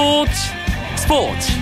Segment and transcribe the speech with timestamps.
[0.00, 0.32] 스포츠
[0.96, 1.52] 스포츠.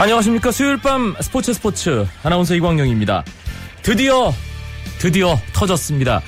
[0.00, 0.50] 안녕하십니까.
[0.50, 2.06] 수요일 밤 스포츠 스포츠.
[2.22, 3.24] 아나운서 이광용입니다.
[3.82, 4.32] 드디어
[5.00, 6.22] 드디어 터졌습니다.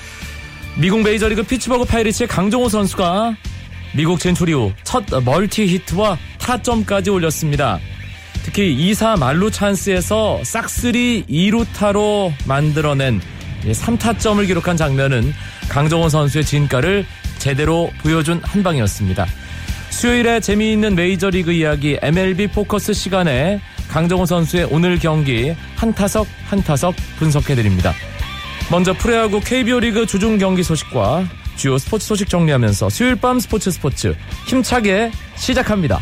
[0.77, 3.35] 미국 메이저리그 피츠버그 파이리츠의 강정호 선수가
[3.95, 7.79] 미국 진출 이후 첫 멀티 히트와 타점까지 올렸습니다.
[8.43, 13.19] 특히 2사 만루 찬스에서 싹쓸이 2루타로 만들어낸
[13.63, 15.33] 3타점을 기록한 장면은
[15.69, 17.05] 강정호 선수의 진가를
[17.39, 19.25] 제대로 보여준 한 방이었습니다.
[19.89, 26.93] 수요일에 재미있는 메이저리그 이야기 MLB 포커스 시간에 강정호 선수의 오늘 경기 한 타석 한 타석
[27.17, 27.93] 분석해드립니다.
[28.69, 34.15] 먼저 프로야구 KBO 리그 주중 경기 소식과 주요 스포츠 소식 정리하면서 수요일 밤 스포츠 스포츠
[34.47, 36.01] 힘차게 시작합니다.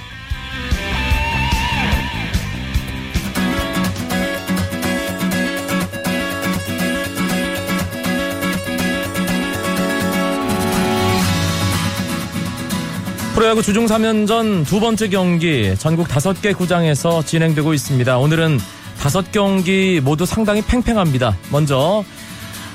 [13.43, 18.17] 프로야구 주중 3연전 두 번째 경기 전국 다섯 개 구장에서 진행되고 있습니다.
[18.17, 18.57] 오늘은
[18.97, 21.35] 다섯 경기 모두 상당히 팽팽합니다.
[21.51, 22.05] 먼저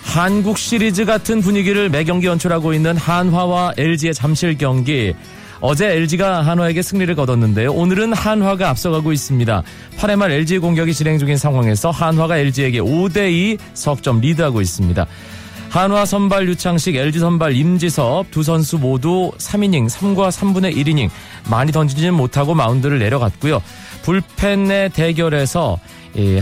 [0.02, 5.14] 한국 시리즈 같은 분위기를 매 경기 연출하고 있는 한화와 LG의 잠실 경기.
[5.60, 7.72] 어제 LG가 한화에게 승리를 거뒀는데요.
[7.72, 9.62] 오늘은 한화가 앞서가고 있습니다.
[9.96, 15.06] 8회 말 LG 공격이 진행 중인 상황에서 한화가 LG에게 5대2 석점 리드하고 있습니다.
[15.70, 21.10] 한화 선발 유창식, LG 선발 임지섭 두 선수 모두 3이닝 3과 3분의 1이닝
[21.50, 23.62] 많이 던지지는 못하고 마운드를 내려갔고요.
[24.02, 25.78] 불펜의 대결에서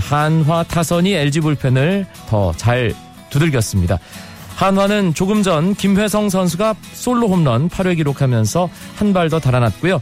[0.00, 2.94] 한화 타선이 LG 불펜을 더 잘
[3.30, 3.98] 두들겼습니다.
[4.54, 10.00] 한화는 조금 전 김회성 선수가 솔로 홈런 8회 기록하면서 한 발 더 달아났고요.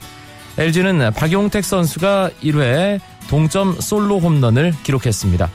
[0.59, 5.51] LG는 박용택 선수가 1회 동점 솔로 홈런을 기록했습니다.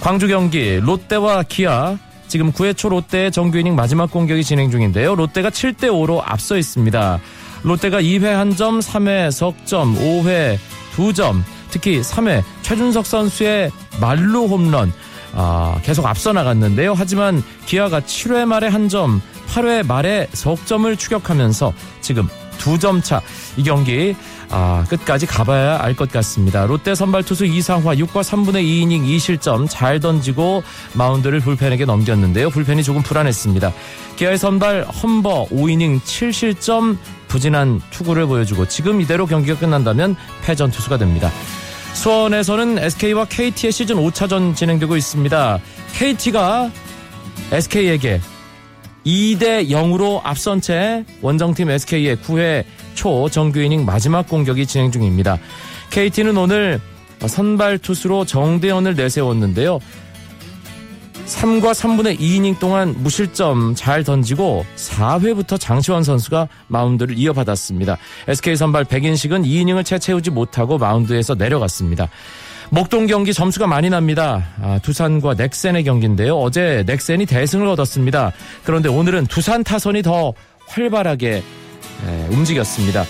[0.00, 1.98] 광주 경기 롯데와 기아
[2.30, 5.16] 지금 9회 초 롯데의 정규 이닝 마지막 공격이 진행 중인데요.
[5.16, 7.20] 롯데가 7대 5로 앞서 있습니다.
[7.64, 10.56] 롯데가 2회 1점, 3회 석점, 5회
[10.94, 14.92] 2점, 특히 3회 최준석 선수의 말로 홈런
[15.34, 16.94] 아, 계속 앞서 나갔는데요.
[16.96, 22.28] 하지만 기아가 7회 말에 한 점, 8회 말에 석점을 추격하면서 지금
[22.60, 23.20] 두 점 차.
[23.56, 24.14] 이 경기
[24.50, 26.66] 아, 끝까지 가봐야 알 것 같습니다.
[26.66, 30.62] 롯데 선발 투수 이상화 6과 3분의 2이닝 2실점 잘 던지고
[30.94, 32.50] 마운드를 불펜에게 넘겼는데요.
[32.50, 33.72] 불펜이 조금 불안했습니다.
[34.16, 36.96] 기아의 선발 험버 5이닝 7실점
[37.28, 41.30] 부진한 투구를 보여주고 지금 이대로 경기가 끝난다면 패전 투수가 됩니다.
[41.94, 45.58] 수원에서는 SK와 KT의 시즌 5차전 진행되고 있습니다.
[45.94, 46.70] KT가
[47.52, 48.20] SK에게
[49.06, 55.38] 2대 0으로 앞선 채 원정팀 SK의 9회 초 정규 이닝 마지막 공격이 진행 중입니다.
[55.90, 56.80] KT는 오늘
[57.26, 59.80] 선발 투수로 정대현을 내세웠는데요.
[61.26, 67.98] 3과 3분의 2이닝 동안 무실점 잘 던지고 4회부터 장시환 선수가 마운드를 이어받았습니다.
[68.26, 72.08] SK 선발 백인식은 2이닝을 채 채우지 못하고 마운드에서 내려갔습니다.
[72.72, 74.46] 목동 경기 점수가 많이 납니다.
[74.62, 76.38] 아, 두산과 넥센의 경기인데요.
[76.38, 78.32] 어제 넥센이 대승을 얻었습니다.
[78.64, 80.32] 그런데 오늘은 두산 타선이 더
[80.68, 81.42] 활발하게
[82.06, 83.04] 에, 움직였습니다.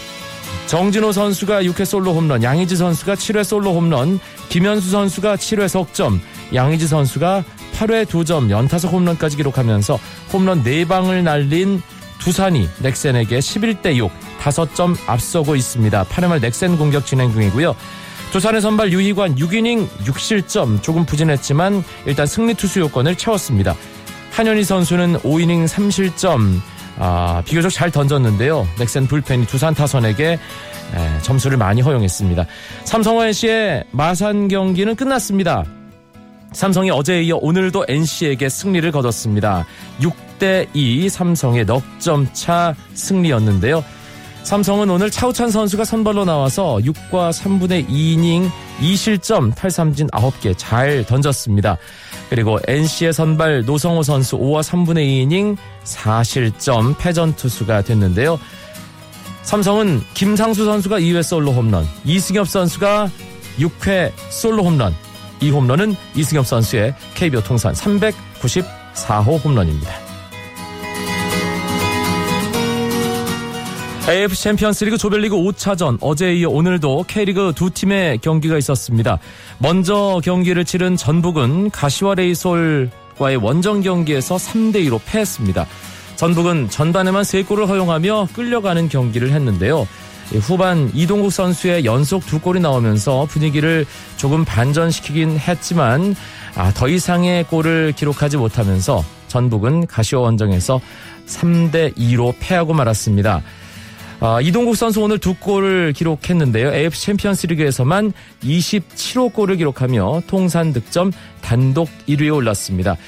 [0.66, 4.18] 정진호 선수가 6회 솔로 홈런, 양희지 선수가 7회 솔로 홈런,
[4.48, 6.20] 김현수 선수가 7회 석점,
[6.54, 7.44] 양희지 선수가
[7.74, 9.98] 8회 2점 연타석 홈런까지 기록하면서
[10.32, 11.82] 홈런 4방을 날린
[12.18, 16.04] 두산이 넥센에게 11대 6 5점 앞서고 있습니다.
[16.04, 17.74] 8회 말 넥센 공격 진행 중이고요.
[18.32, 23.74] 두산의 선발 유희관 6이닝 6실점 조금 부진했지만 일단 승리 투수 요건을 채웠습니다.
[24.30, 26.60] 한현희 선수는 5이닝 3실점
[26.98, 28.68] 아, 비교적 잘 던졌는데요.
[28.78, 32.44] 넥센 불펜이 두산 타선에게 에, 점수를 많이 허용했습니다.
[32.84, 35.64] 삼성과 NC의 마산 경기는 끝났습니다.
[36.52, 39.66] 삼성이 어제에 이어 오늘도 NC에게 승리를 거뒀습니다.
[40.00, 43.82] 6대2 삼성의 넉점 차 승리였는데요.
[44.42, 48.50] 삼성은 오늘 차우찬 선수가 선발로 나와서 6과 3분의 2이닝
[48.80, 51.76] 2실점 8삼진 9개 잘 던졌습니다.
[52.30, 58.40] 그리고 NC의 선발 노성호 선수 5와 3분의 2이닝 4실점 패전 투수가 됐는데요.
[59.42, 63.10] 삼성은 김상수 선수가 2회 솔로 홈런, 이승엽 선수가
[63.58, 64.94] 6회 솔로 홈런,
[65.40, 70.09] 이 홈런은 이승엽 선수의 KBO 통산 394호 홈런입니다.
[74.10, 79.20] AFC 챔피언스리그 조별리그 5차전 어제에 이어 오늘도 K리그 두 팀의 경기가 있었습니다.
[79.58, 85.64] 먼저 경기를 치른 전북은 가시와 레이솔과의 원정 경기에서 3대 2로 패했습니다.
[86.16, 89.86] 전북은 전반에만 3골을 허용하며 끌려가는 경기를 했는데요.
[90.40, 93.86] 후반 이동국 선수의 연속 두 골이 나오면서 분위기를
[94.16, 96.16] 조금 반전시키긴 했지만
[96.56, 100.80] 아, 더 이상의 골을 기록하지 못하면서 전북은 가시와 원정에서
[101.26, 103.42] 3대 2로 패하고 말았습니다.
[104.22, 106.74] 아, 이동국 선수 오늘 두 골을 기록했는데요.
[106.74, 108.12] AFC 챔피언스 리그에서만
[108.42, 112.98] 27호 골을 기록하며 통산 득점 단독 1위에 올랐습니다.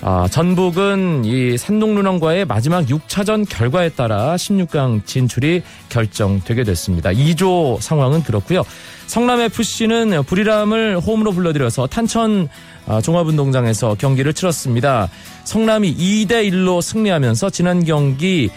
[0.00, 7.10] 아, 전북은 이 산동루넝과의 마지막 6차전 결과에 따라 16강 진출이 결정되게 됐습니다.
[7.10, 8.62] 2조 상황은 그렇고요.
[9.06, 12.48] 성남FC는 불이람을 홈으로 불러들여서 탄천
[12.86, 15.10] 아, 종합운동장에서 경기를 치렀습니다.
[15.44, 18.50] 성남이 2대 1로 승리하면서 지난 경기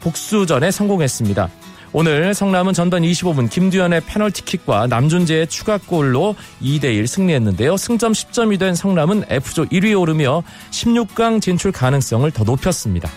[0.00, 1.48] 복수전에 성공했습니다.
[1.92, 7.76] 오늘 성남은 전반 25분 김두현의 페널티킥과 남준재의 추가골로 2대1 승리했는데요.
[7.76, 13.08] 승점 10점이 된 성남은 F조 1위에 오르며 16강 진출 가능성을 더 높였습니다.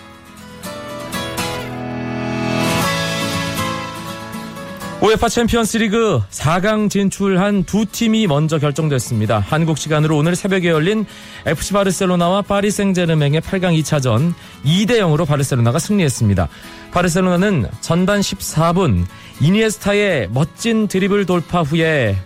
[5.01, 9.39] UEFA 챔피언스리그 4강 진출한 두 팀이 먼저 결정됐습니다.
[9.39, 11.05] 한국 시간으로 오늘 새벽에 열린
[11.45, 14.33] FC 바르셀로나와 파리 생제르맹의 8강 2차전
[14.65, 16.49] 2대 0으로 바르셀로나가 승리했습니다.
[16.91, 19.05] 바르셀로나는 전반 14분
[19.39, 22.17] 이니에스타의 멋진 드리블 돌파 후에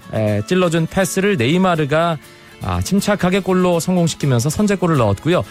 [0.48, 2.18] 찔러준 패스를 네이마르가
[2.64, 5.44] 아, 침착하게 골로 성공시키면서 선제골을 넣었고요.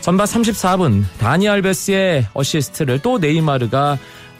[0.00, 3.98] 전반 34분 다니 알베스의 어시스트를 또 네이마르가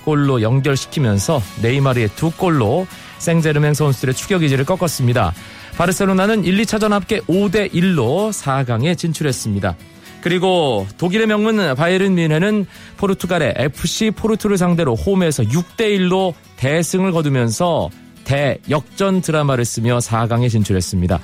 [0.08, 2.86] 골로 연결시키면서 네이마르의 두 골로
[3.18, 5.34] 생제르맹 선수들의 추격 의지를 꺾었습니다.
[5.76, 9.76] 바르셀로나는 1, 2차전 합계 5대 1로 4강에 진출했습니다.
[10.22, 12.64] 그리고 독일의 명문 바이에른 뮌헨은
[12.96, 17.90] 포르투갈의 FC 포르투를 상대로 홈에서 6대 1로 대승을 거두면서
[18.24, 21.20] 대역전 드라마를 쓰며 4강에 진출했습니다.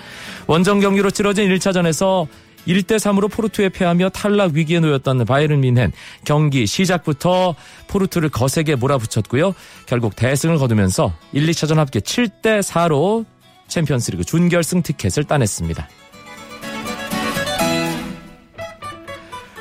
[0.46, 2.26] 원정 경기로 치러진 1차전에서
[2.66, 5.92] 1대3으로 포르투에 패하며 탈락 위기에 놓였던 바이에른 뮌헨
[6.24, 7.54] 경기 시작부터
[7.88, 9.54] 포르투를 거세게 몰아붙였고요.
[9.86, 13.24] 결국 대승을 거두면서 1, 2차전 합계 7대4로
[13.68, 15.88] 챔피언스리그 준결승 티켓을 따냈습니다.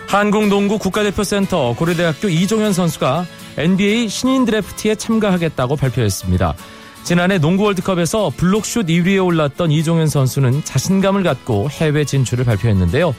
[0.07, 3.25] 한국 농구 국가대표센터 고려대학교 이종현 선수가
[3.57, 6.53] NBA 신인 드래프트에 참가하겠다고 발표했습니다.
[7.03, 13.13] 지난해 농구 월드컵에서 블록슛 2위에 올랐던 이종현 선수는 자신감을 갖고 해외 진출을 발표했는데요.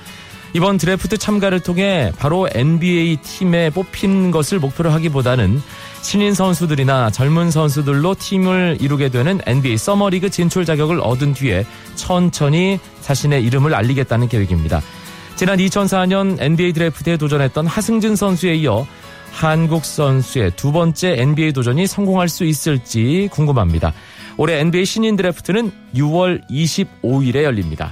[0.54, 5.60] 이번 드래프트 참가를 통해 바로 NBA 팀에 뽑힌 것을 목표로 하기보다는
[6.00, 11.66] 신인 선수들이나 젊은 선수들로 팀을 이루게 되는 NBA 서머리그 진출 자격을 얻은 뒤에
[11.96, 14.81] 천천히 자신의 이름을 알리겠다는 계획입니다.
[15.34, 18.86] 지난 2004년 NBA 드래프트에 도전했던 하승진 선수에 이어
[19.34, 23.92] 한국 선수의 두 번째 NBA 도전이 성공할 수 있을지 궁금합니다.
[24.36, 27.90] 올해 NBA 신인 드래프트는 6월 25일에 열립니다.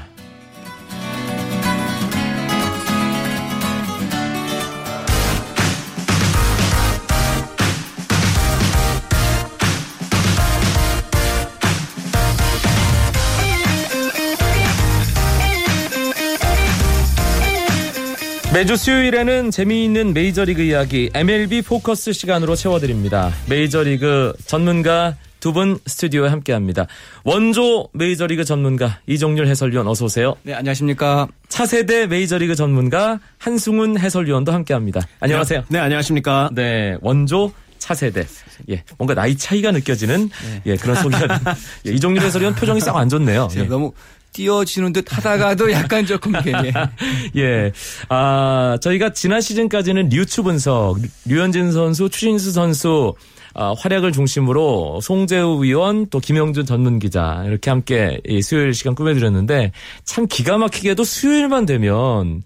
[18.53, 23.33] 매주 수요일에는 재미있는 메이저리그 이야기 MLB 포커스 시간으로 채워드립니다.
[23.49, 26.87] 메이저리그 전문가 두 분 스튜디오에 함께합니다.
[27.25, 30.37] 원조 메이저리그 전문가 이종률 해설위원 어서 오세요.
[30.45, 31.27] 네 안녕하십니까.
[31.49, 35.01] 차세대 메이저리그 전문가 한승훈 해설위원도 함께합니다.
[35.19, 35.61] 안녕하세요.
[35.63, 36.51] 네, 네 안녕하십니까.
[36.53, 38.25] 네 원조 차세대.
[38.71, 40.63] 예, 뭔가 나이 차이가 느껴지는 네.
[40.67, 41.41] 예 그런 소리가.
[41.89, 43.49] 예, 이종률 해설위원 표정이 싹 안 좋네요.
[43.56, 43.65] 예.
[43.65, 43.93] 너무
[44.32, 46.72] 띄워지는 듯 하다가도 약간 조금 괜히.
[47.36, 47.72] 예.
[48.08, 53.15] 아, 저희가 지난 시즌까지는 류추 분석, 류현진 선수, 추신수 선수,
[53.55, 59.72] 아, 활약을 중심으로 송재우 위원 또 김영준 전문 기자 이렇게 함께 이 수요일 시간 꾸며드렸는데
[60.05, 62.43] 참 기가 막히게도 수요일만 되면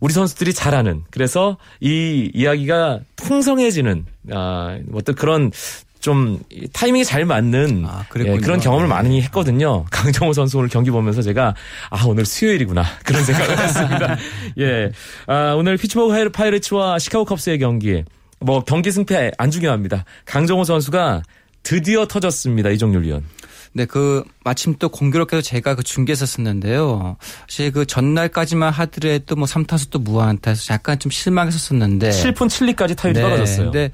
[0.00, 5.52] 우리 선수들이 잘하는 그래서 이 이야기가 풍성해지는 아, 어떤 그런
[6.06, 6.38] 좀
[6.72, 9.22] 타이밍이 잘 맞는 아, 예, 그런 경험을 많이 네.
[9.22, 9.84] 했거든요.
[9.90, 11.52] 강정호 선수 오늘 경기 보면서 제가
[11.90, 14.16] 아 오늘 수요일이구나 그런 생각을 했습니다.
[14.60, 14.92] 예,
[15.26, 18.04] 아, 오늘 피츠버그 파이레츠와 시카고 컵스의 경기
[18.38, 20.04] 뭐 경기 승패 안 중요합니다.
[20.26, 21.24] 강정호 선수가
[21.64, 22.70] 드디어 터졌습니다.
[22.70, 23.24] 이종률 위원.
[23.72, 27.16] 네, 그 마침 또 공교롭게도 제가 그 중계했었는데요.
[27.48, 33.22] 사실 그 전날까지만 하더라도 뭐 3타수 또 무안타에서 약간 좀 실망했었었는데 7분 7리까지 타율이 네,
[33.22, 33.72] 떨어졌어요.
[33.72, 33.90] 근데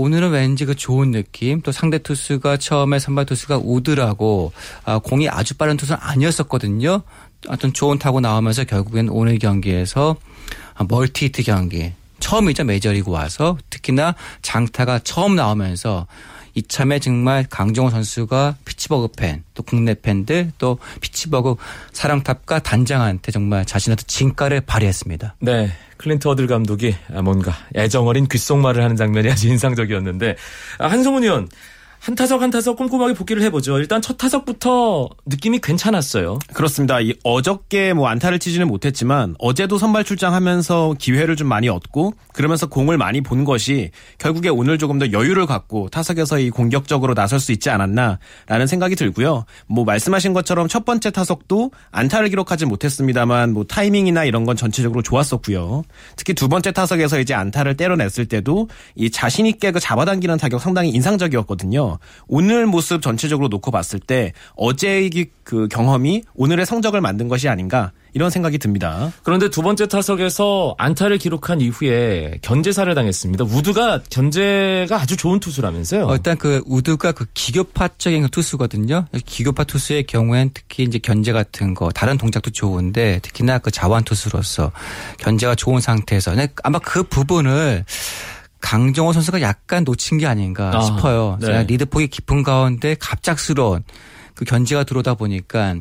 [0.00, 4.52] 오늘은 왠지 그 좋은 느낌 또 상대 투수가 처음에 선발 투수가 우드라고
[4.84, 7.02] 아, 공이 아주 빠른 투수는 아니었었거든요.
[7.48, 10.14] 어떤 좋은 타고 나오면서 결국엔 오늘 경기에서
[10.88, 16.06] 멀티히트 경기 처음이죠 메이저리그 와서 특히나 장타가 처음 나오면서
[16.58, 21.56] 이참에 정말 강정호 선수가 피츠버그 팬, 또 국내 팬들, 또 피츠버그
[21.92, 25.36] 사령탑과 단장한테 정말 자신한테 진가를 발휘했습니다.
[25.40, 25.70] 네.
[25.98, 30.36] 클린트 허들 감독이 뭔가 애정 어린 귓속말을 하는 장면이 아주 인상적이었는데
[30.78, 31.48] 아, 한성훈 위원
[32.00, 33.78] 한 타석 한 타석 꼼꼼하게 복기를 해보죠.
[33.78, 36.38] 일단 첫 타석부터 느낌이 괜찮았어요.
[36.54, 37.00] 그렇습니다.
[37.00, 42.98] 이 어저께 뭐 안타를 치지는 못했지만 어제도 선발 출장하면서 기회를 좀 많이 얻고 그러면서 공을
[42.98, 47.68] 많이 본 것이 결국에 오늘 조금 더 여유를 갖고 타석에서 이 공격적으로 나설 수 있지
[47.68, 49.44] 않았나라는 생각이 들고요.
[49.66, 55.82] 뭐 말씀하신 것처럼 첫 번째 타석도 안타를 기록하지 못했습니다만 뭐 타이밍이나 이런 건 전체적으로 좋았었고요.
[56.16, 60.90] 특히 두 번째 타석에서 이제 안타를 때려냈을 때도 이 자신 있게 그 잡아당기는 타격 상당히
[60.90, 61.87] 인상적이었거든요.
[62.26, 65.10] 오늘 모습 전체적으로 놓고 봤을 때 어제의
[65.44, 69.12] 그 경험이 오늘의 성적을 만든 것이 아닌가 이런 생각이 듭니다.
[69.22, 73.44] 그런데 두 번째 타석에서 안타를 기록한 이후에 견제사를 당했습니다.
[73.44, 76.06] 우드가 견제가 아주 좋은 투수라면서요?
[76.06, 79.06] 어, 일단 그 우드가 그 기교파적인 그 투수거든요.
[79.24, 84.72] 기교파 투수의 경우엔 특히 이제 견제 같은 거 다른 동작도 좋은데 특히나 그 자완 투수로서
[85.18, 87.84] 견제가 좋은 상태에서 아마 그 부분을
[88.60, 91.38] 강정호 선수가 약간 놓친 게 아닌가 아, 싶어요.
[91.40, 91.64] 네.
[91.64, 93.84] 리드폭이 깊은 가운데 갑작스러운
[94.34, 95.76] 그 견제가 들어오다 보니까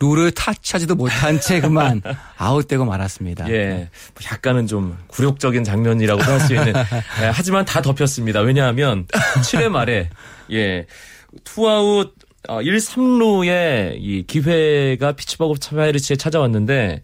[0.00, 2.02] 루를 터치하지도 못한 채 그만
[2.36, 3.48] 아웃되고 말았습니다.
[3.50, 3.88] 예.
[4.14, 6.72] 뭐 약간은 좀 굴욕적인 장면이라고도 할수 있는.
[7.22, 8.40] 예, 하지만 다 덮였습니다.
[8.40, 10.10] 왜냐하면 7회 말에
[10.50, 10.86] 예.
[11.44, 12.14] 투아웃
[12.48, 17.02] 1, 3루의 이 기회가 피츠버그 차바이르치에 찾아왔는데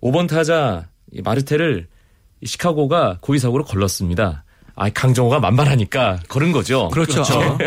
[0.00, 0.86] 5번 타자
[1.24, 1.88] 마르테를
[2.44, 4.44] 시카고가 고의사고로 걸렀습니다.
[4.80, 6.88] 아, 강정호가 만만하니까 걸은 거죠.
[6.92, 7.22] 그렇죠.
[7.24, 7.58] 그렇죠.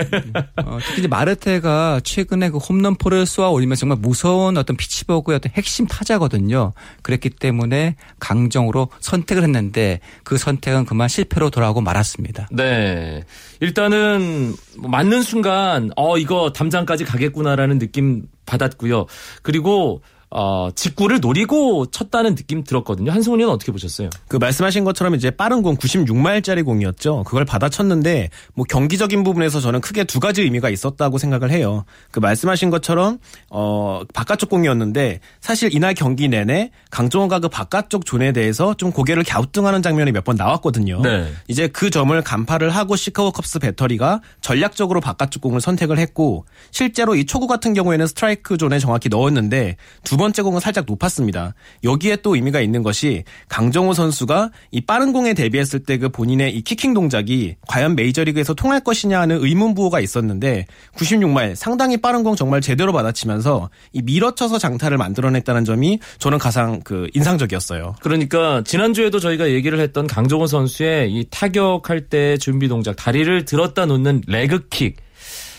[0.63, 5.87] 어, 특히 이제 마르테가 최근에 그 홈런포를 쏘아 올리면서 정말 무서운 어떤 피치버그의 어떤 핵심
[5.87, 6.71] 타자거든요.
[7.01, 12.47] 그랬기 때문에 강정으로 선택을 했는데 그 선택은 그만 실패로 돌아오고 말았습니다.
[12.51, 13.23] 네.
[13.59, 19.05] 일단은 뭐 맞는 순간 어 이거 담장까지 가겠구나라는 느낌 받았고요.
[19.41, 20.01] 그리고
[20.33, 23.11] 어, 직구를 노리고 쳤다는 느낌 들었거든요.
[23.11, 24.09] 한승훈 의원 어떻게 보셨어요?
[24.29, 27.23] 그 말씀하신 것처럼 이제 빠른 공 96마일짜리 공이었죠.
[27.25, 31.83] 그걸 받아쳤는데 뭐 경기적인 부분에서 저는 크게 두 가지 의미가 있었다고 생각을 해요.
[32.11, 33.19] 그 말씀하신 것처럼
[33.49, 39.81] 어 바깥쪽 공이었는데 사실 이날 경기 내내 강정호가 그 바깥쪽 존에 대해서 좀 고개를 갸우뚱하는
[39.81, 41.01] 장면이 몇 번 나왔거든요.
[41.01, 41.33] 네.
[41.47, 47.25] 이제 그 점을 간파를 하고 시카고 컵스 배터리가 전략적으로 바깥쪽 공을 선택을 했고 실제로 이
[47.25, 51.55] 초구 같은 경우에는 스트라이크 존에 정확히 넣었는데 두 번째 공은 살짝 높았습니다.
[51.83, 56.61] 여기에 또 의미가 있는 것이 강정호 선수가 이 빠른 공에 대비했을 때 그 본인의 이
[56.63, 62.59] 키킹 동작이 과연 메이저리그에서 통할 것이냐 하는 의문 부호가 있었는데 96마일 상당히 빠른 공 정말
[62.59, 67.95] 제대로 받아치면서 이 밀어쳐서 장타를 만들어냈다는 점이 저는 가장 그 인상적이었어요.
[68.01, 74.23] 그러니까 지난주에도 저희가 얘기를 했던 강정호 선수의 이 타격할 때 준비 동작 다리를 들었다 놓는
[74.27, 74.97] 레그킥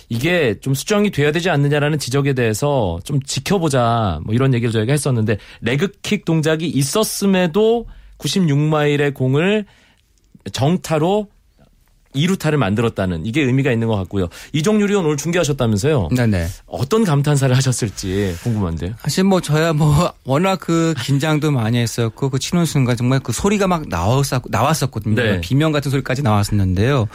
[0.08, 5.38] 이게 좀 수정이 돼야 되지 않느냐라는 지적에 대해서 좀 지켜보자 뭐 이런 얘기를 저희가 했었는데
[5.60, 7.86] 레그킥 동작이 있었음에도
[8.18, 9.64] 96마일의 공을
[10.52, 11.28] 정타로
[12.14, 14.28] 2루타를 만들었다는 이게 의미가 있는 것 같고요.
[14.52, 16.08] 이종률 의원 오늘 중계하셨다면서요?
[16.14, 16.46] 네네.
[16.66, 18.92] 어떤 감탄사를 하셨을지 궁금한데요.
[19.00, 23.66] 사실 뭐 저야 뭐 워낙 그 긴장도 많이 했었고 그 치는 순간 정말 그 소리가
[23.66, 25.14] 막 나왔었, 나왔었거든요.
[25.14, 25.40] 네.
[25.40, 27.08] 비명 같은 소리까지 나왔었는데요.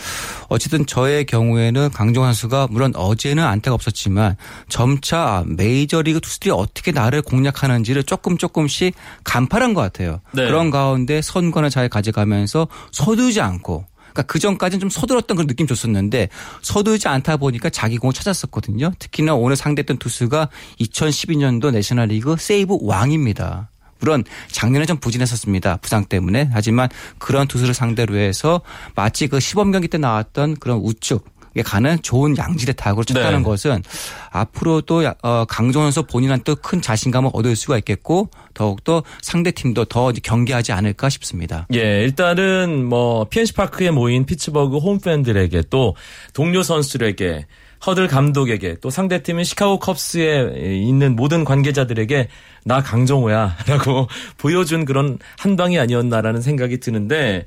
[0.50, 4.36] 어쨌든 저의 경우에는 강종 선수가 물론 어제는 안타가 없었지만
[4.70, 10.22] 점차 메이저리그 투수들이 어떻게 나를 공략하는지를 조금 조금씩 간파한 것 같아요.
[10.32, 10.46] 네.
[10.46, 13.86] 그런 가운데 선관을 잘 가져가면서 서두지 않고
[14.18, 16.30] 그러니까 그 전까지는 좀 서둘었던 그런 느낌 줬었는데
[16.62, 18.92] 서두르지 않다 보니까 자기 공을 찾았었거든요.
[18.98, 23.70] 특히나 오늘 상대했던 투수가 2012년도 내셔널리그 세이브 왕입니다.
[24.00, 25.78] 물론 작년에 좀 부진했었습니다.
[25.78, 26.50] 부상 때문에.
[26.52, 28.62] 하지만 그런 투수를 상대로 해서
[28.96, 33.44] 마치 그 시범 경기 때 나왔던 그런 우측 가는 좋은 양질의 타구를 쳤다는 네.
[33.44, 33.84] 것은
[34.32, 40.72] 앞으로도 어, 강정 선수 본인한테 큰 자신감을 얻을 수가 있겠고 더욱더 상대 팀도 더 경계하지
[40.72, 41.68] 않을까 싶습니다.
[41.74, 45.96] 예, 일단은 뭐 PNC 파크에 모인 피츠버그 홈팬들에게 또
[46.34, 47.46] 동료 선수들에게
[47.86, 52.28] 허들 감독에게 또 상대팀인 시카고 컵스에 있는 모든 관계자들에게
[52.66, 57.46] 나 강정호야라고 보여준 그런 한 방이 아니었나라는 생각이 드는데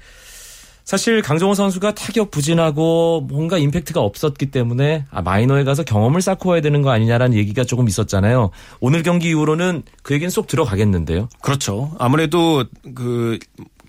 [0.91, 6.61] 사실 강정호 선수가 타격 부진하고 뭔가 임팩트가 없었기 때문에 아, 마이너에 가서 경험을 쌓고 와야
[6.61, 8.51] 되는 거 아니냐라는 얘기가 조금 있었잖아요.
[8.81, 11.29] 오늘 경기 이후로는 그 얘기는 쏙 들어가겠는데요.
[11.43, 11.93] 그렇죠.
[12.01, 12.65] 아무래도
[12.97, 13.39] 그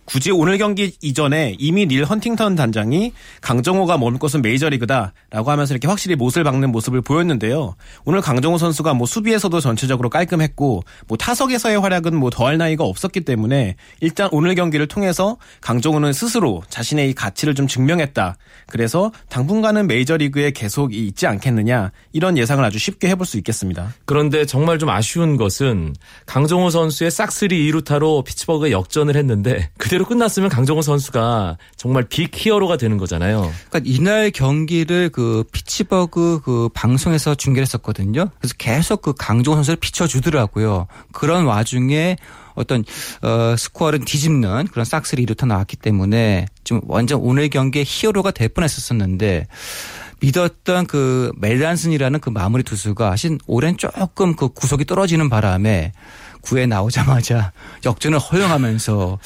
[0.06, 6.16] 굳이 오늘 경기 이전에 이미 닐 헌팅턴 단장이 강정호가 머물 곳은 메이저리그다라고 하면서 이렇게 확실히
[6.16, 7.76] 못을 박는 모습을 보였는데요.
[8.04, 13.76] 오늘 강정호 선수가 뭐 수비에서도 전체적으로 깔끔했고 뭐 타석에서의 활약은 뭐 더할 나위가 없었기 때문에
[14.00, 18.38] 일단 오늘 경기를 통해서 강정호는 스스로 자신의 이 가치를 좀 증명했다.
[18.68, 23.94] 그래서 당분간은 메이저리그에 계속 있지 않겠느냐 이런 예상을 아주 쉽게 해볼 수 있겠습니다.
[24.06, 30.48] 그런데 정말 좀 아쉬운 것은 강정호 선수의 싹쓸이 2루타로 피츠버그에 역전을 했는데 그 대로 끝났으면
[30.48, 33.52] 강정호 선수가 정말 빅 히어로가 되는 거잖아요.
[33.68, 38.30] 그러니까 이날 경기를 그 피츠버그 그 방송에서 중계를 했었거든요.
[38.40, 40.88] 그래서 계속 그 강정호 선수를 비춰주더라고요.
[41.12, 42.16] 그런 와중에
[42.54, 42.86] 어떤
[43.22, 49.48] 어 스코어를 뒤집는 그런 싹쓸이 2루타 나왔기 때문에 좀 완전 오늘 경기의 히어로가 될 뻔했었었는데
[50.22, 55.92] 믿었던 그 멜란슨이라는 그 마무리 투수가 사실 올해는 조금 그 구속이 떨어지는 바람에
[56.42, 57.52] 구에 나오자마자
[57.86, 59.20] 역전을 허용하면서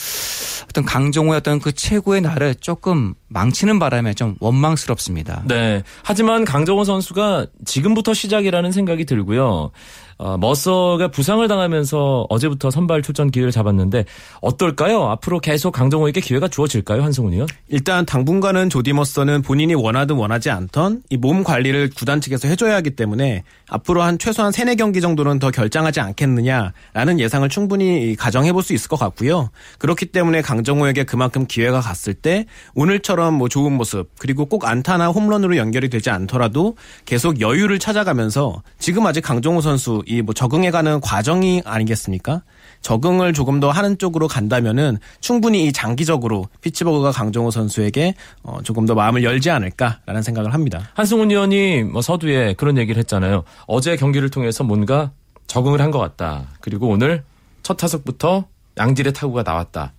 [0.69, 5.43] 어떤 강정호의 어떤 그 최고의 날을 조금 망치는 바람에 좀 원망스럽습니다.
[5.45, 5.83] 네.
[6.03, 9.71] 하지만 강정호 선수가 지금부터 시작이라는 생각이 들고요.
[10.17, 14.05] 어, 머서가 부상을 당하면서 어제부터 선발 출전 기회를 잡았는데
[14.41, 15.03] 어떨까요?
[15.09, 17.03] 앞으로 계속 강정호에게 기회가 주어질까요?
[17.03, 17.47] 한승훈 의원?
[17.67, 22.91] 일단 당분간은 조디 머서는 본인이 원하든 원하지 않던 이 몸 관리를 구단 측에서 해줘야 하기
[22.91, 28.73] 때문에 앞으로 한 최소한 3, 4경기 정도는 더 결장하지 않겠느냐라는 예상을 충분히 가정해 볼 수
[28.73, 29.49] 있을 것 같고요.
[29.79, 35.57] 그렇기 때문에 강정호에게 그만큼 기회가 갔을 때 오늘처럼 뭐 좋은 모습 그리고 꼭 안타나 홈런으로
[35.57, 42.41] 연결이 되지 않더라도 계속 여유를 찾아가면서 지금 아직 강정호 선수 이 뭐 적응해가는 과정이 아니겠습니까?
[42.81, 48.93] 적응을 조금 더 하는 쪽으로 간다면은 충분히 이 장기적으로 피츠버그가 강정호 선수에게 어 조금 더
[48.93, 50.89] 마음을 열지 않을까라는 생각을 합니다.
[50.93, 53.43] 한승훈 의원이 뭐 서두에 그런 얘기를 했잖아요.
[53.67, 55.11] 어제 경기를 통해서 뭔가
[55.47, 56.47] 적응을 한 것 같다.
[56.61, 57.23] 그리고 오늘
[57.63, 58.45] 첫 타석부터
[58.77, 59.93] 양질의 타구가 나왔다.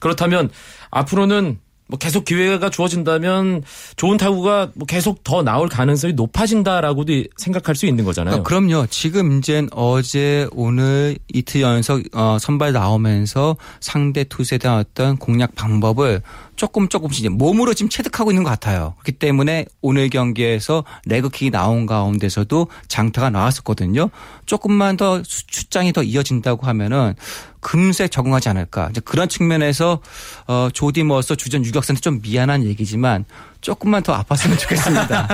[0.00, 0.50] 그렇다면
[0.90, 1.58] 앞으로는
[1.88, 3.62] 뭐 계속 기회가 주어진다면
[3.96, 8.36] 좋은 타구가 뭐 계속 더 나올 가능성이 높아진다라고도 생각할 수 있는 거잖아요.
[8.36, 8.86] 어, 그럼요.
[8.88, 16.22] 지금 이제 어제 오늘 이틀 연속 어, 선발 나오면서 상대 투수에 대한 어떤 공략 방법을
[16.56, 18.94] 조금 조금씩 이제 몸으로 지금 체득하고 있는 것 같아요.
[19.00, 24.10] 그렇기 때문에 오늘 경기에서 레그킥이 나온 가운데서도 장타가 나왔었거든요.
[24.46, 27.14] 조금만 더 출장이 더 이어진다고 하면은
[27.62, 28.88] 금세 적응하지 않을까.
[28.90, 30.00] 이제 그런 측면에서
[30.46, 33.24] 어 조디 머서 주전 유격수한테 좀 미안한 얘기지만
[33.60, 35.28] 조금만 더 아팠으면 좋겠습니다.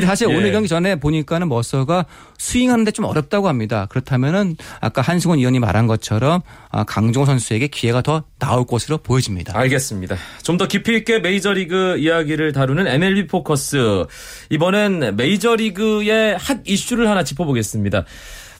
[0.06, 0.34] 사실 예.
[0.34, 2.06] 오늘 경기 전에 보니까는 머서가
[2.38, 3.86] 스윙하는데 좀 어렵다고 합니다.
[3.90, 9.56] 그렇다면은 아까 한승원 의원이 말한 것처럼 아, 강종호 선수에게 기회가 더 나올 것으로 보여집니다.
[9.58, 10.16] 알겠습니다.
[10.42, 14.06] 좀 더 깊이 있게 메이저리그 이야기를 다루는 MLB 포커스.
[14.50, 18.04] 이번엔 메이저리그의 핫 이슈를 하나 짚어보겠습니다.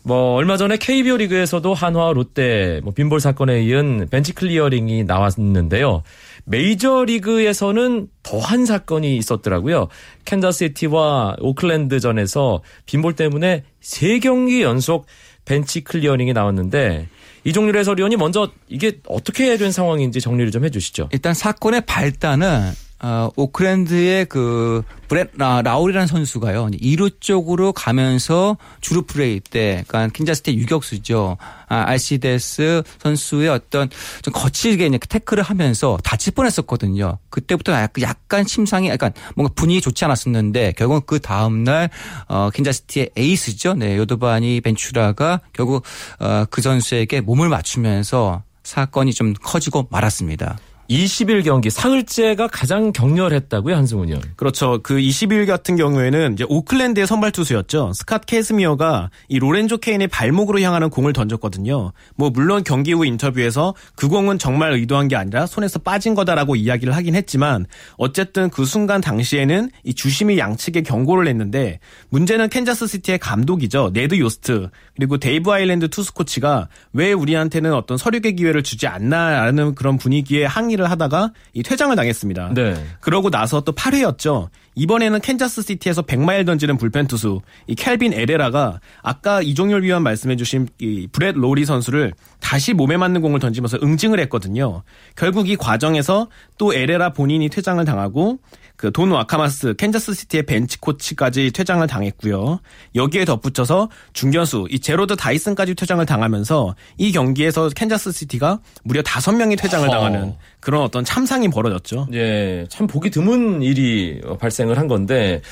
[0.04, 6.02] 뭐 얼마 전에 KBO 리그에서도 한화 롯데 뭐 빈볼 사건에 이은 벤치 클리어링이 나왔는데요.
[6.44, 9.88] 메이저 리그에서는 더한 사건이 있었더라고요.
[10.24, 15.06] 캔자스시티와 오클랜드전에서 빈볼 때문에 3경기 연속
[15.44, 17.08] 벤치 클리어링이 나왔는데
[17.44, 21.08] 이종률 해설위원이 먼저 이게 어떻게 된 상황인지 정리를 좀 해주시죠.
[21.12, 26.66] 일단 사건의 발단은 어, 오클랜드의 그 브렛 라, 로리라는 선수가요.
[26.72, 31.38] 2루 쪽으로 가면서 주루 플레이 때, 그러니까 캔자스시티 유격수죠.
[31.68, 33.88] 아, 알시데스 선수의 어떤
[34.22, 37.18] 좀 거칠게 이제 태클을 하면서 다칠 뻔했었거든요.
[37.30, 41.90] 그때부터 약간, 심상이, 약간 뭔가 분위기 좋지 않았었는데 결국 그 다음 날
[42.26, 43.74] 어, 킨자스티의 에이스죠.
[43.74, 45.84] 네, 요도바니 벤추라가 결국
[46.18, 50.58] 어, 그 선수에게 몸을 맞추면서 사건이 좀 커지고 말았습니다.
[50.88, 54.22] 20일 경기 사흘째가 가장 격렬했다고요 한승훈 의원.
[54.36, 54.80] 그렇죠.
[54.82, 57.92] 그 20일 같은 경우에는 이제 오클랜드의 선발 투수였죠.
[57.94, 61.92] 스캇 캐스미어가 이 로렌조 케인의 발목으로 향하는 공을 던졌거든요.
[62.16, 66.96] 뭐 물론 경기 후 인터뷰에서 그 공은 정말 의도한 게 아니라 손에서 빠진 거다라고 이야기를
[66.96, 67.66] 하긴 했지만
[67.98, 73.90] 어쨌든 그 순간 당시에는 이 주심이 양측에 경고를 했는데 문제는 캔자스 시티의 감독이죠.
[73.92, 79.98] 네드 요스트 그리고 데이브 아일랜드 투수 코치가 왜 우리한테는 어떤 설욕의 기회를 주지 않나라는 그런
[79.98, 82.54] 분위기에 항의 를 하다가 이 퇴장을 당했습니다.
[82.54, 82.74] 네.
[83.00, 84.48] 그러고 나서 또 8회였죠.
[84.76, 91.08] 이번에는 캔자스 시티에서 100마일 던지는 불펜 투수 이 켈빈 에레라가 아까 이종열 위원 말씀해주신 이
[91.10, 94.82] 브렛 로리 선수를 다시 몸에 맞는 공을 던지면서 응징을 했거든요.
[95.16, 98.38] 결국 이 과정에서 또 에레라 본인이 퇴장을 당하고
[98.78, 102.60] 그 돈 와카마쓰 캔자스 시티의 벤치 코치까지 퇴장을 당했고요.
[102.94, 109.86] 여기에 덧붙여서 중견수 이 제로드 다이슨까지 퇴장을 당하면서 이 경기에서 캔자스 시티가 무려 5명이 퇴장을
[109.88, 109.92] 허.
[109.92, 112.06] 당하는 그런 어떤 참상이 벌어졌죠.
[112.12, 115.42] 예, 참 보기 드문 일이 발생을 한 건데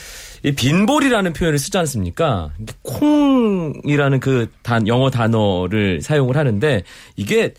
[0.45, 2.51] 이 빈볼이라는 표현을 쓰지 않습니까?
[2.83, 6.83] 콩이라는 그 단 영어 단어를 사용을 하는데
[7.17, 7.55] 이게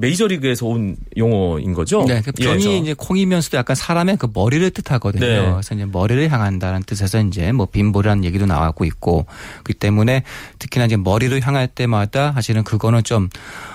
[0.00, 2.04] 메이저리그에서 온 용어인 거죠?
[2.04, 5.26] 네, 그 변이 예, 이제 콩이면서도 약간 사람의 그 머리를 뜻하거든요.
[5.26, 5.50] 네.
[5.50, 9.26] 그래서 이제 머리를 향한다는 뜻에서 이제 뭐 빈볼이라는 얘기도 나왔고 있고
[9.62, 10.24] 그 때문에
[10.58, 13.28] 특히나 이제 머리를 향할 때마다 사실은 그거는 좀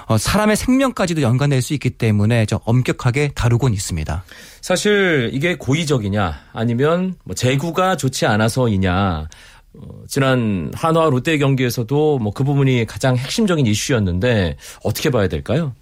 [0.08, 4.24] 어, 사람의 생명까지도 연관될 수 있기 때문에 좀 엄격하게 다루곤 있습니다.
[4.62, 9.28] 사실 이게 고의적이냐 아니면 뭐 재구가 좋지 않아서이냐
[9.78, 15.74] 어, 지난 한화와 롯데 경기에서도 뭐 그 부분이 가장 핵심적인 이슈였는데 어떻게 봐야 될까요?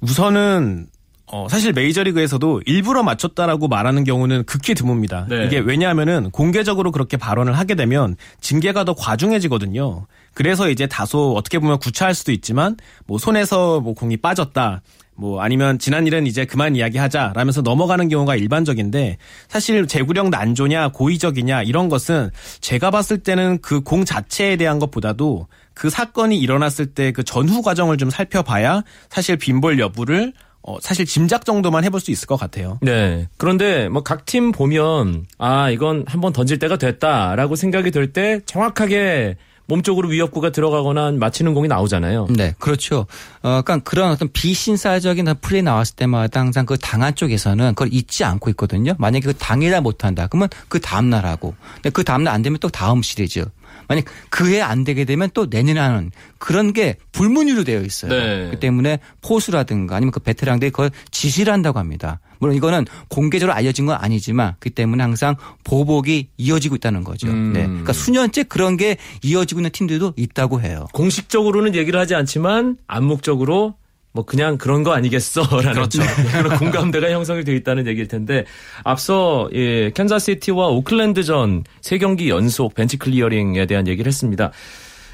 [0.00, 0.86] 우선은
[1.30, 5.28] 어, 사실 메이저리그에서도 일부러 맞췄다라고 말하는 경우는 극히 드뭅니다.
[5.28, 5.44] 네.
[5.44, 10.06] 이게 왜냐하면은 공개적으로 그렇게 발언을 하게 되면 징계가 더 과중해지거든요.
[10.32, 14.80] 그래서 이제 다소 어떻게 보면 구차할 수도 있지만 뭐 손에서 뭐 공이 빠졌다.
[15.16, 21.64] 뭐 아니면 지난 일은 이제 그만 이야기하자 라면서 넘어가는 경우가 일반적인데 사실 제구력 난조냐 고의적이냐
[21.64, 27.22] 이런 것은 제가 봤을 때는 그 공 자체에 대한 것보다도 그 사건이 일어났을 때 그
[27.24, 32.36] 전후 과정을 좀 살펴봐야 사실 빈볼 여부를 어, 사실 짐작 정도만 해볼 수 있을 것
[32.36, 32.78] 같아요.
[32.82, 33.28] 네.
[33.38, 39.36] 그런데 뭐 각 팀 보면 아 이건 한번 던질 때가 됐다라고 생각이 들때 정확하게
[39.66, 42.28] 몸쪽으로 위협구가 들어가거나 맞히는 공이 나오잖아요.
[42.30, 43.06] 네, 그렇죠.
[43.42, 48.48] 어, 약간 그런 어떤 비신사적인 플레이 나왔을 때마다 항상 그 당한 쪽에서는 그걸 잊지 않고
[48.50, 48.94] 있거든요.
[48.98, 50.26] 만약에 그 당일날 못한다.
[50.26, 51.54] 그러면 그 다음 날 하고.
[51.74, 53.44] 근데 그 다음 날 안 되면 또 다음 시리즈.
[53.88, 58.10] 만약 그해 안 되게 되면 또 내년에 하는 그런 게 불문율로 되어 있어요.
[58.10, 58.50] 네.
[58.50, 62.20] 그 때문에 포수라든가 아니면 그 베테랑들이 그걸 지시를 한다고 합니다.
[62.38, 67.28] 물론 이거는 공개적으로 알려진 건 아니지만 그 때문에 항상 보복이 이어지고 있다는 거죠.
[67.28, 67.52] 음.
[67.52, 67.66] 네.
[67.66, 70.86] 그러니까 수년째 그런 게 이어지고 있는 팀들도 있다고 해요.
[70.92, 73.74] 공식적으로는 얘기를 하지 않지만 암묵적으로
[74.12, 76.02] 뭐 그냥 그런 거 아니겠어라는 그렇죠.
[76.32, 78.44] 그런 공감대가 형성이 되어 있다는 얘기일 텐데
[78.84, 84.52] 앞서 예, 캔자시티와 오클랜드전 세 경기 연속 벤치 클리어링에 대한 얘기를 했습니다.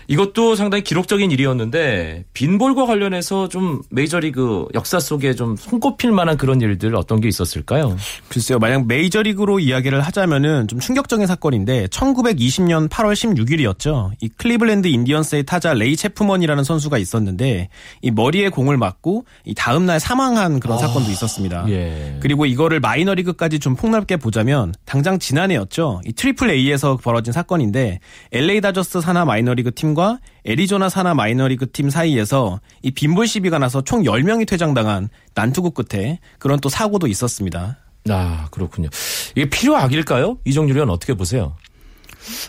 [0.08, 6.94] 이것도 상당히 기록적인 일이었는데 빈볼과 관련해서 좀 메이저리그 역사 속에 좀 손꼽힐 만한 그런 일들
[6.96, 7.96] 어떤 게 있었을까요?
[8.28, 14.10] 글쎄요, 만약 메이저리그로 이야기를 하자면은 좀 충격적인 사건인데 1920년 8월 16일이었죠.
[14.20, 17.68] 이 클리블랜드 인디언스의 타자 레이 체프먼이라는 선수가 있었는데
[18.02, 21.66] 이 머리에 공을 맞고 이 다음 날 사망한 그런 사건도 있었습니다.
[21.70, 22.18] 예.
[22.20, 26.02] 그리고 이거를 마이너리그까지 좀 폭넓게 보자면 당장 지난해였죠.
[26.04, 28.00] 이 트리플 A에서 벌어진 사건인데
[28.32, 34.02] LA 다저스 산하 마이너리그 팀과 애리조나 산하 마이너리그 팀 사이에서 이 빈볼 시비가 나서 총
[34.02, 37.78] 10명이 퇴장당한 난투극 끝에 그런 또 사고도 있었습니다.
[38.08, 38.88] 아 그렇군요.
[39.36, 40.38] 이게 필요악일까요?
[40.44, 41.54] 이정률 의원 어떻게 보세요?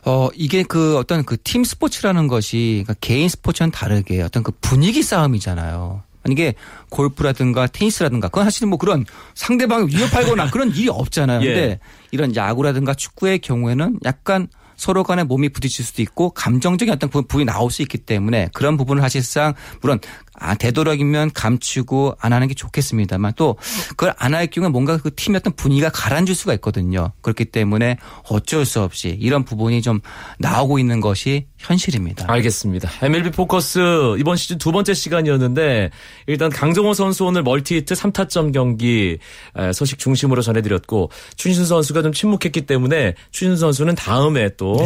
[0.06, 5.04] 어, 이게 그 어떤 그 팀 스포츠라는 것이 그러니까 개인 스포츠와는 다르게 어떤 그 분위기
[5.04, 6.04] 싸움이잖아요.
[6.30, 6.56] 이게
[6.90, 9.06] 골프라든가 테니스라든가 그건 사실 뭐 그런
[9.36, 11.42] 상대방을 위협하거나 그런 일이 없잖아요.
[11.46, 11.46] 예.
[11.46, 11.80] 근데
[12.12, 14.48] 이런 야구라든가 축구의 경우에는 약간
[14.78, 18.78] 서로 간에 몸이 부딪힐 수도 있고 감정적인 어떤 부- 부분이 나올 수 있기 때문에 그런
[18.78, 20.00] 부분을 사실상 물론
[20.40, 23.58] 아, 되도록이면 감추고 안 하는 게 좋겠습니다만 또
[23.90, 27.14] 그걸 안 할 경우에 뭔가 그 팀의 어떤 분위기가 가라앉을 수가 있거든요.
[27.22, 27.98] 그렇기 때문에
[28.30, 30.02] 어쩔 수 없이 이런 부분이 좀
[30.40, 32.26] 나오고 있는 것이 현실입니다.
[32.28, 32.90] 알겠습니다.
[33.02, 33.80] MLB 포커스
[34.20, 35.90] 이번 시즌 두 번째 시간이었는데
[36.28, 39.18] 일단 강정호 선수 오늘 멀티히트 3타점 경기
[39.56, 44.78] 에, 소식 중심으로 전해드렸고 추신수 선수가 좀 침묵했기 때문에 추신수 선수는 다음에 또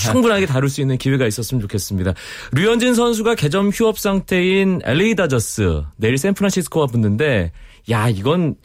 [0.00, 2.14] 충분하게 다룰 수 있는 기회가 있었으면 좋겠습니다.
[2.52, 7.52] 류현진 선수가 개점 휴업 상태인 LA 다저스 내일 샌프란시스코와 붙는데
[7.90, 8.56] 야 이건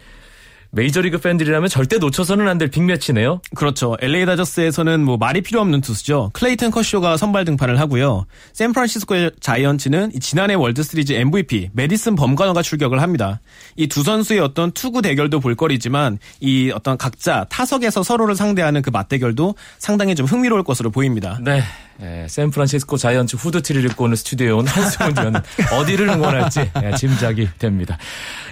[0.75, 3.41] 메이저리그 팬들이라면 절대 놓쳐서는 안 될 빅매치네요.
[3.55, 3.97] 그렇죠.
[4.01, 6.31] LA 다저스에서는 뭐 말이 필요 없는 투수죠.
[6.33, 8.25] 클레이튼 커쇼가 선발 등판을 하고요.
[8.53, 13.39] 샌프란시스코 자이언츠는 이 지난해 월드 시리즈 MVP 메디슨 범가너가 출격을 합니다.
[13.77, 19.55] 이 두 선수의 어떤 투구 대결도 볼거리지만 이 어떤 각자 타석에서 서로를 상대하는 그 맞대결도
[19.77, 21.39] 상당히 좀 흥미로울 것으로 보입니다.
[21.41, 21.61] 네.
[22.01, 25.39] 예, 샌프란시스코 자이언츠 후드티를 입고 오늘 스튜디오에 온 한승훈 위원은
[25.79, 27.97] 어디를 응원할지 예, 짐작이 됩니다.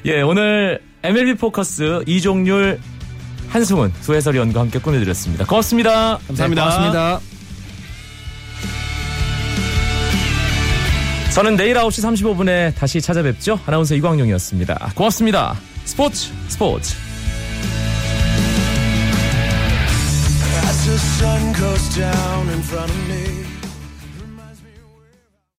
[0.06, 2.80] 예, 오늘 MLB 포커스 이종률
[3.50, 5.46] 한승훈 두 해설위원과 함께 꾸며드렸습니다.
[5.46, 6.18] 고맙습니다.
[6.28, 6.64] 감사합니다.
[6.64, 7.20] 네, 고맙습니다.
[11.34, 12.04] 저는 내일 9시
[12.36, 13.60] 35분에 다시 찾아뵙죠.
[13.66, 14.94] 아나운서 이광용이었습니다.
[14.96, 15.56] 고맙습니다.
[15.84, 16.96] 스포츠 스포츠.
[20.64, 23.43] As the sun goes down in front of me.